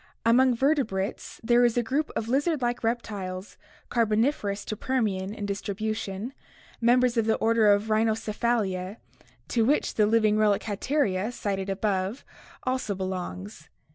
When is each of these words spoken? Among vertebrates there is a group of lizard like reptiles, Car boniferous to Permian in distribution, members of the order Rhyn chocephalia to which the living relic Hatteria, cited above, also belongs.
Among 0.25 0.55
vertebrates 0.55 1.39
there 1.43 1.63
is 1.63 1.77
a 1.77 1.83
group 1.83 2.09
of 2.15 2.27
lizard 2.27 2.59
like 2.63 2.83
reptiles, 2.83 3.55
Car 3.89 4.03
boniferous 4.07 4.65
to 4.65 4.75
Permian 4.75 5.31
in 5.31 5.45
distribution, 5.45 6.33
members 6.81 7.17
of 7.17 7.27
the 7.27 7.35
order 7.35 7.69
Rhyn 7.77 8.07
chocephalia 8.07 8.97
to 9.49 9.63
which 9.63 9.93
the 9.93 10.07
living 10.07 10.39
relic 10.39 10.63
Hatteria, 10.63 11.31
cited 11.31 11.69
above, 11.69 12.25
also 12.63 12.95
belongs. 12.95 13.69